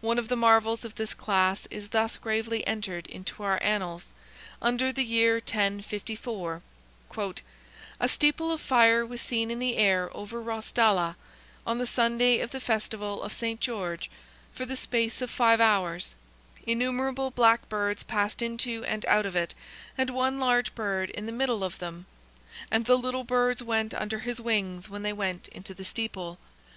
One 0.00 0.16
of 0.16 0.28
the 0.28 0.36
marvels 0.36 0.84
of 0.84 0.94
this 0.94 1.12
class 1.12 1.66
is 1.72 1.88
thus 1.88 2.16
gravely 2.16 2.64
entered 2.68 3.08
in 3.08 3.26
our 3.40 3.60
Annals, 3.60 4.12
under 4.62 4.92
the 4.92 5.02
year 5.02 5.40
1054—"A 5.40 6.62
steeple 8.08 8.52
of 8.52 8.60
fire 8.60 9.04
was 9.04 9.20
seen 9.20 9.50
in 9.50 9.58
the 9.58 9.76
air 9.76 10.08
over 10.16 10.40
Rossdala, 10.40 11.16
on 11.66 11.78
the 11.78 11.84
Sunday 11.84 12.38
of 12.38 12.52
the 12.52 12.60
festival 12.60 13.20
of 13.24 13.32
St. 13.32 13.58
George, 13.58 14.08
for 14.54 14.64
the 14.64 14.76
space 14.76 15.20
of 15.20 15.30
five 15.32 15.60
hours; 15.60 16.14
innumerable 16.64 17.32
black 17.32 17.68
birds 17.68 18.04
passed 18.04 18.42
into 18.42 18.84
and 18.84 19.04
out 19.06 19.26
of 19.26 19.34
it, 19.34 19.52
and 19.98 20.10
one 20.10 20.38
large 20.38 20.76
bird 20.76 21.10
in 21.10 21.26
the 21.26 21.32
middle 21.32 21.64
of 21.64 21.80
them; 21.80 22.06
and 22.70 22.84
the 22.84 22.96
little 22.96 23.24
birds 23.24 23.64
went 23.64 23.92
under 23.94 24.20
his 24.20 24.40
wings 24.40 24.88
when 24.88 25.02
they 25.02 25.12
went 25.12 25.48
into 25.48 25.74
the 25.74 25.84
steeple. 25.84 26.38